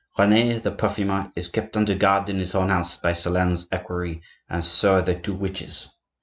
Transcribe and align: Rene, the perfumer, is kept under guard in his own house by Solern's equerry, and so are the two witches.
Rene, 0.17 0.57
the 0.57 0.71
perfumer, 0.71 1.31
is 1.35 1.47
kept 1.47 1.77
under 1.77 1.93
guard 1.93 2.27
in 2.27 2.37
his 2.39 2.55
own 2.55 2.69
house 2.69 2.97
by 2.97 3.11
Solern's 3.11 3.67
equerry, 3.71 4.23
and 4.49 4.65
so 4.65 4.95
are 4.95 5.01
the 5.03 5.13
two 5.13 5.35
witches. 5.35 5.89